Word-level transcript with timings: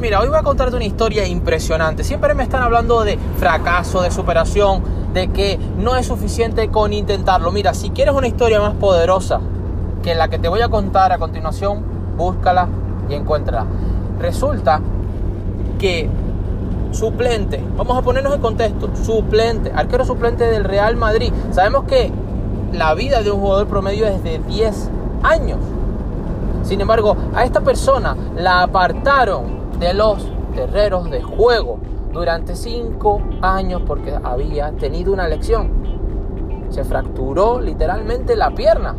mira, 0.00 0.18
hoy 0.20 0.28
voy 0.28 0.38
a 0.38 0.42
contarte 0.42 0.76
una 0.76 0.84
historia 0.84 1.26
impresionante. 1.26 2.04
Siempre 2.04 2.34
me 2.34 2.42
están 2.42 2.62
hablando 2.62 3.04
de 3.04 3.18
fracaso, 3.36 4.00
de 4.00 4.10
superación, 4.10 4.82
de 5.12 5.28
que 5.28 5.58
no 5.78 5.94
es 5.94 6.06
suficiente 6.06 6.68
con 6.68 6.92
intentarlo. 6.92 7.52
Mira, 7.52 7.74
si 7.74 7.90
quieres 7.90 8.14
una 8.14 8.26
historia 8.26 8.60
más 8.60 8.74
poderosa 8.74 9.40
que 10.02 10.14
la 10.14 10.28
que 10.28 10.38
te 10.38 10.48
voy 10.48 10.62
a 10.62 10.68
contar 10.68 11.12
a 11.12 11.18
continuación, 11.18 11.84
búscala 12.16 12.68
y 13.10 13.14
encuéntrala. 13.14 13.66
Resulta 14.18 14.80
que 15.78 16.08
suplente, 16.92 17.62
vamos 17.76 17.98
a 17.98 18.02
ponernos 18.02 18.34
en 18.34 18.40
contexto, 18.40 18.90
suplente, 18.96 19.70
arquero 19.74 20.04
suplente 20.06 20.44
del 20.44 20.64
Real 20.64 20.96
Madrid. 20.96 21.32
Sabemos 21.50 21.84
que 21.84 22.10
la 22.72 22.94
vida 22.94 23.22
de 23.22 23.30
un 23.30 23.40
jugador 23.40 23.66
promedio 23.66 24.06
es 24.06 24.22
de 24.24 24.38
10 24.38 24.90
años. 25.22 25.58
Sin 26.62 26.80
embargo, 26.80 27.16
a 27.34 27.44
esta 27.44 27.60
persona 27.60 28.16
la 28.36 28.62
apartaron 28.62 29.59
de 29.80 29.94
los 29.94 30.30
terreros 30.54 31.10
de 31.10 31.22
juego 31.22 31.78
durante 32.12 32.54
5 32.54 33.20
años 33.40 33.82
porque 33.86 34.14
había 34.22 34.72
tenido 34.72 35.12
una 35.12 35.26
lección. 35.26 35.70
Se 36.68 36.84
fracturó 36.84 37.60
literalmente 37.60 38.36
la 38.36 38.50
pierna. 38.50 38.94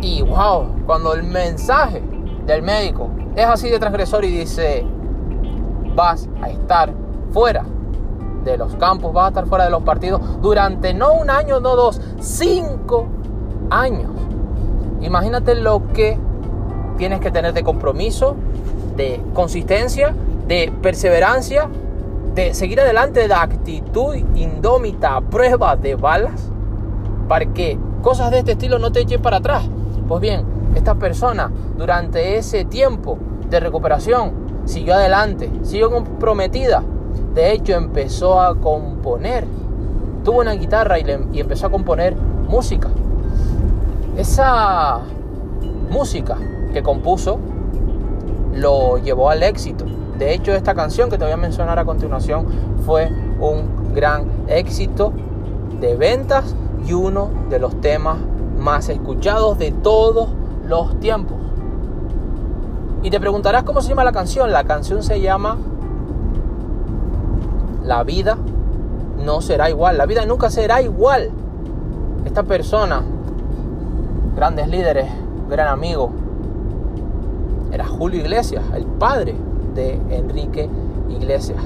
Y 0.00 0.22
wow, 0.22 0.66
cuando 0.86 1.14
el 1.14 1.22
mensaje 1.24 2.02
del 2.46 2.62
médico 2.62 3.10
es 3.36 3.44
así 3.44 3.68
de 3.68 3.78
transgresor 3.78 4.24
y 4.24 4.30
dice, 4.30 4.86
vas 5.94 6.28
a 6.42 6.48
estar 6.48 6.92
fuera 7.30 7.64
de 8.44 8.56
los 8.56 8.74
campos, 8.76 9.12
vas 9.12 9.26
a 9.26 9.28
estar 9.28 9.46
fuera 9.46 9.64
de 9.64 9.70
los 9.70 9.82
partidos 9.82 10.20
durante 10.40 10.94
no 10.94 11.12
un 11.12 11.30
año, 11.30 11.60
no 11.60 11.76
dos, 11.76 12.00
cinco 12.20 13.06
años. 13.70 14.10
Imagínate 15.00 15.54
lo 15.54 15.86
que 15.92 16.18
tienes 16.96 17.20
que 17.20 17.30
tener 17.30 17.52
de 17.52 17.62
compromiso, 17.62 18.36
de 18.96 19.20
consistencia, 19.32 20.14
de 20.46 20.72
perseverancia, 20.82 21.68
de 22.34 22.54
seguir 22.54 22.80
adelante, 22.80 23.28
de 23.28 23.34
actitud 23.34 24.14
indómita, 24.34 25.20
prueba 25.20 25.76
de 25.76 25.94
balas, 25.94 26.50
para 27.28 27.46
que 27.46 27.78
cosas 28.02 28.30
de 28.30 28.40
este 28.40 28.52
estilo 28.52 28.78
no 28.78 28.92
te 28.92 29.00
echen 29.00 29.22
para 29.22 29.38
atrás. 29.38 29.64
Pues 30.08 30.20
bien, 30.20 30.44
esta 30.74 30.94
persona 30.96 31.50
durante 31.76 32.36
ese 32.36 32.64
tiempo 32.64 33.18
de 33.48 33.60
recuperación 33.60 34.32
siguió 34.64 34.94
adelante, 34.94 35.50
siguió 35.62 35.90
comprometida. 35.90 36.82
De 37.34 37.52
hecho, 37.52 37.74
empezó 37.74 38.40
a 38.40 38.54
componer. 38.56 39.46
Tuvo 40.24 40.40
una 40.40 40.52
guitarra 40.52 40.98
y, 40.98 41.04
y 41.32 41.40
empezó 41.40 41.66
a 41.66 41.70
componer 41.70 42.16
música. 42.48 42.88
Esa 44.16 45.00
música 45.90 46.36
que 46.72 46.82
compuso 46.82 47.38
lo 48.54 48.98
llevó 48.98 49.30
al 49.30 49.42
éxito. 49.42 49.84
De 50.18 50.32
hecho, 50.32 50.52
esta 50.52 50.74
canción 50.74 51.10
que 51.10 51.18
te 51.18 51.24
voy 51.24 51.32
a 51.32 51.36
mencionar 51.36 51.78
a 51.78 51.84
continuación 51.84 52.46
fue 52.84 53.10
un 53.40 53.94
gran 53.94 54.26
éxito 54.48 55.12
de 55.80 55.96
ventas 55.96 56.54
y 56.86 56.92
uno 56.92 57.30
de 57.50 57.58
los 57.58 57.80
temas 57.80 58.18
más 58.58 58.88
escuchados 58.88 59.58
de 59.58 59.72
todos 59.72 60.28
los 60.66 60.98
tiempos. 61.00 61.36
Y 63.02 63.10
te 63.10 63.20
preguntarás 63.20 63.64
cómo 63.64 63.82
se 63.82 63.90
llama 63.90 64.04
la 64.04 64.12
canción. 64.12 64.50
La 64.50 64.64
canción 64.64 65.02
se 65.02 65.20
llama 65.20 65.58
La 67.82 68.02
vida 68.02 68.38
no 69.22 69.40
será 69.40 69.68
igual. 69.68 69.98
La 69.98 70.06
vida 70.06 70.24
nunca 70.24 70.50
será 70.50 70.80
igual. 70.80 71.30
Esta 72.24 72.44
persona, 72.44 73.02
grandes 74.34 74.68
líderes, 74.68 75.06
gran 75.50 75.68
amigo, 75.68 76.10
era 77.74 77.84
Julio 77.84 78.20
Iglesias, 78.20 78.62
el 78.74 78.86
padre 78.86 79.34
de 79.74 79.98
Enrique 80.10 80.70
Iglesias. 81.10 81.58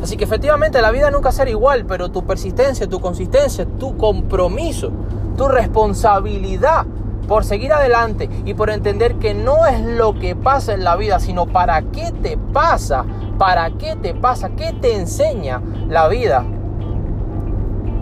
Así 0.00 0.16
que 0.16 0.24
efectivamente 0.24 0.80
la 0.80 0.92
vida 0.92 1.10
nunca 1.10 1.32
será 1.32 1.50
igual, 1.50 1.84
pero 1.84 2.10
tu 2.10 2.24
persistencia, 2.24 2.88
tu 2.88 3.00
consistencia, 3.00 3.66
tu 3.78 3.96
compromiso, 3.96 4.92
tu 5.36 5.48
responsabilidad 5.48 6.86
por 7.26 7.44
seguir 7.44 7.72
adelante 7.72 8.30
y 8.44 8.54
por 8.54 8.70
entender 8.70 9.16
que 9.16 9.34
no 9.34 9.66
es 9.66 9.80
lo 9.80 10.16
que 10.16 10.36
pasa 10.36 10.74
en 10.74 10.84
la 10.84 10.94
vida, 10.94 11.18
sino 11.18 11.46
para 11.46 11.82
qué 11.82 12.12
te 12.12 12.38
pasa, 12.52 13.04
para 13.36 13.70
qué 13.72 13.96
te 13.96 14.14
pasa, 14.14 14.50
qué 14.50 14.72
te 14.80 14.94
enseña 14.94 15.60
la 15.88 16.06
vida. 16.06 16.44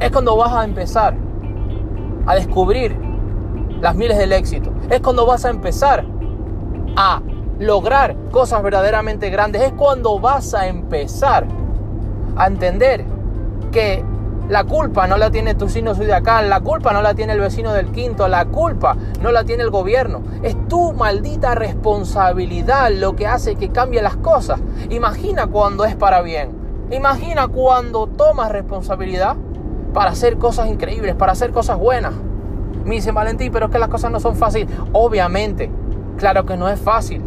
Es 0.00 0.10
cuando 0.10 0.36
vas 0.36 0.52
a 0.52 0.64
empezar 0.64 1.16
a 2.26 2.34
descubrir 2.34 2.94
las 3.80 3.94
miles 3.94 4.18
del 4.18 4.32
éxito. 4.32 4.70
Es 4.90 5.00
cuando 5.00 5.24
vas 5.24 5.46
a 5.46 5.50
empezar 5.50 6.04
a 6.96 7.20
lograr 7.58 8.16
cosas 8.30 8.62
verdaderamente 8.62 9.30
grandes. 9.30 9.62
Es 9.62 9.72
cuando 9.72 10.18
vas 10.18 10.54
a 10.54 10.66
empezar 10.66 11.46
a 12.36 12.46
entender 12.46 13.04
que 13.70 14.04
la 14.48 14.64
culpa 14.64 15.06
no 15.06 15.16
la 15.16 15.30
tiene 15.30 15.54
tu 15.54 15.68
signo 15.70 15.94
zodiacal, 15.94 16.50
la 16.50 16.60
culpa 16.60 16.92
no 16.92 17.00
la 17.00 17.14
tiene 17.14 17.32
el 17.32 17.40
vecino 17.40 17.72
del 17.72 17.90
quinto, 17.92 18.28
la 18.28 18.44
culpa 18.44 18.94
no 19.22 19.32
la 19.32 19.44
tiene 19.44 19.62
el 19.62 19.70
gobierno. 19.70 20.22
Es 20.42 20.68
tu 20.68 20.92
maldita 20.92 21.54
responsabilidad 21.54 22.90
lo 22.90 23.16
que 23.16 23.26
hace 23.26 23.56
que 23.56 23.70
cambie 23.70 24.02
las 24.02 24.16
cosas. 24.16 24.60
Imagina 24.90 25.46
cuando 25.46 25.84
es 25.84 25.96
para 25.96 26.20
bien. 26.20 26.50
Imagina 26.90 27.48
cuando 27.48 28.06
tomas 28.06 28.52
responsabilidad 28.52 29.36
para 29.94 30.10
hacer 30.10 30.36
cosas 30.36 30.68
increíbles, 30.68 31.14
para 31.14 31.32
hacer 31.32 31.50
cosas 31.50 31.78
buenas. 31.78 32.12
Me 32.84 32.96
dice 32.96 33.12
Valentín, 33.12 33.50
pero 33.50 33.66
es 33.66 33.72
que 33.72 33.78
las 33.78 33.88
cosas 33.88 34.10
no 34.10 34.20
son 34.20 34.36
fáciles. 34.36 34.68
Obviamente, 34.92 35.70
claro 36.16 36.44
que 36.44 36.56
no 36.56 36.68
es 36.68 36.80
fácil. 36.80 37.22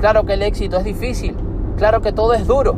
Claro 0.00 0.24
que 0.24 0.34
el 0.34 0.42
éxito 0.42 0.76
es 0.78 0.84
difícil. 0.84 1.36
Claro 1.76 2.00
que 2.00 2.12
todo 2.12 2.34
es 2.34 2.46
duro. 2.46 2.74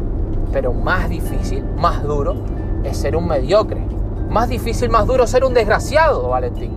Pero 0.53 0.73
más 0.73 1.09
difícil, 1.09 1.65
más 1.77 2.03
duro, 2.03 2.37
es 2.85 2.97
ser 2.97 3.17
un 3.17 3.27
mediocre. 3.27 3.85
Más 4.29 4.49
difícil, 4.49 4.91
más 4.91 5.07
duro 5.07 5.27
ser 5.27 5.45
un 5.45 5.55
desgraciado, 5.55 6.29
Valentín. 6.29 6.73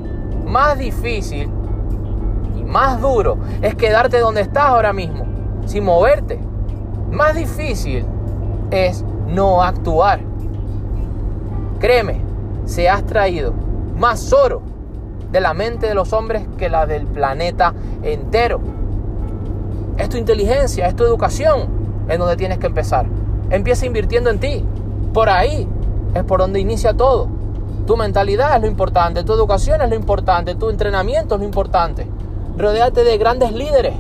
Más 0.46 0.78
difícil 0.78 1.50
y 2.58 2.64
más 2.64 3.02
duro 3.02 3.38
es 3.62 3.76
quedarte 3.76 4.20
donde 4.20 4.42
estás 4.42 4.66
ahora 4.66 4.94
mismo, 4.94 5.26
sin 5.66 5.84
moverte. 5.84 6.40
Más 7.12 7.36
difícil 7.36 8.06
es 8.72 9.04
no 9.28 9.62
actuar. 9.62 10.20
Créeme, 11.80 12.22
se 12.66 12.90
has 12.90 13.06
traído 13.06 13.54
más 13.98 14.32
oro 14.34 14.62
de 15.32 15.42
la 15.42 15.54
mente 15.54 15.88
de 15.88 15.96
los 15.96 16.14
hombres 16.14 16.48
que 16.58 16.70
la 16.70 16.86
del 16.86 17.06
planeta 17.06 17.74
entero. 18.04 18.60
Es 19.98 20.10
tu 20.10 20.18
inteligencia, 20.18 20.88
es 20.88 20.96
tu 20.96 21.04
educación 21.04 21.68
en 22.08 22.20
donde 22.20 22.38
tienes 22.38 22.60
que 22.60 22.68
empezar. 22.68 23.06
Empieza 23.50 23.86
invirtiendo 23.86 24.30
en 24.30 24.40
ti. 24.40 24.64
Por 25.14 25.30
ahí 25.30 25.68
es 26.14 26.24
por 26.24 26.40
donde 26.40 26.60
inicia 26.60 26.94
todo. 26.94 27.28
Tu 27.86 27.96
mentalidad 27.96 28.56
es 28.56 28.62
lo 28.62 28.68
importante, 28.68 29.24
tu 29.24 29.34
educación 29.34 29.82
es 29.82 29.90
lo 29.90 29.96
importante, 29.96 30.56
tu 30.56 30.70
entrenamiento 30.70 31.36
es 31.36 31.42
lo 31.42 31.48
importante. 31.48 32.08
Rodéate 32.58 33.04
de 33.04 33.18
grandes 33.18 33.54
líderes. 33.54 33.94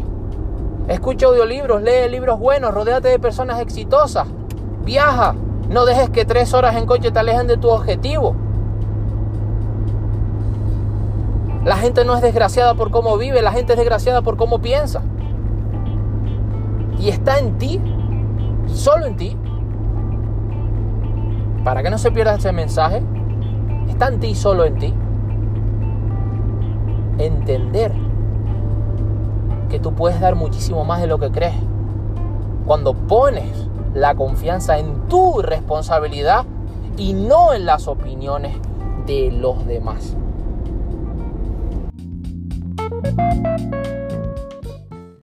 Escucha 0.87 1.27
audiolibros, 1.27 1.81
lee 1.81 2.09
libros 2.09 2.39
buenos, 2.39 2.73
rodéate 2.73 3.07
de 3.07 3.19
personas 3.19 3.59
exitosas. 3.59 4.27
Viaja. 4.83 5.35
No 5.69 5.85
dejes 5.85 6.09
que 6.09 6.23
tres 6.23 6.53
horas 6.53 6.75
en 6.75 6.85
coche 6.85 7.11
te 7.11 7.19
alejen 7.19 7.47
de 7.47 7.57
tu 7.57 7.69
objetivo. 7.69 8.35
La 11.65 11.75
gente 11.75 12.05
no 12.05 12.15
es 12.15 12.21
desgraciada 12.21 12.75
por 12.75 12.91
cómo 12.91 13.17
vive, 13.17 13.41
la 13.41 13.51
gente 13.51 13.73
es 13.73 13.77
desgraciada 13.77 14.21
por 14.21 14.37
cómo 14.37 14.59
piensa. 14.59 15.01
Y 16.99 17.09
está 17.09 17.39
en 17.39 17.57
ti, 17.57 17.81
solo 18.67 19.05
en 19.05 19.17
ti. 19.17 19.37
Para 21.63 21.83
que 21.83 21.89
no 21.89 21.97
se 21.97 22.11
pierda 22.11 22.35
ese 22.35 22.51
mensaje, 22.51 23.03
está 23.89 24.07
en 24.07 24.19
ti, 24.19 24.35
solo 24.35 24.65
en 24.65 24.77
ti. 24.77 24.93
Entender 27.17 27.91
que 29.69 29.79
tú 29.79 29.93
puedes 29.93 30.19
dar 30.19 30.35
muchísimo 30.35 30.85
más 30.85 31.01
de 31.01 31.07
lo 31.07 31.19
que 31.19 31.31
crees. 31.31 31.55
Cuando 32.65 32.93
pones 32.93 33.69
la 33.93 34.15
confianza 34.15 34.77
en 34.77 35.07
tu 35.07 35.41
responsabilidad 35.41 36.45
y 36.97 37.13
no 37.13 37.53
en 37.53 37.65
las 37.65 37.87
opiniones 37.87 38.55
de 39.05 39.31
los 39.31 39.65
demás. 39.65 40.15